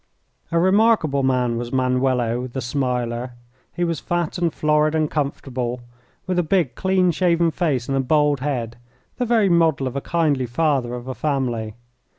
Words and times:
A 0.51 0.57
remarkable 0.57 1.21
man 1.21 1.57
was 1.57 1.71
Manuelo, 1.71 2.47
"The 2.51 2.59
Smiler." 2.59 3.33
He 3.71 3.83
was 3.83 3.99
fat 3.99 4.39
and 4.39 4.51
florid 4.51 4.95
and 4.95 5.11
comfortable, 5.11 5.81
with 6.25 6.39
a 6.39 6.41
big, 6.41 6.73
clean 6.73 7.11
shaven 7.11 7.51
face 7.51 7.87
and 7.87 7.95
a 7.95 7.99
bald 8.01 8.39
head, 8.39 8.77
the 9.17 9.27
very 9.27 9.47
model 9.47 9.85
of 9.85 9.95
a 9.95 10.01
kindly 10.01 10.47
father 10.47 10.95
of 10.95 11.07
a 11.07 11.13
family. 11.13 11.75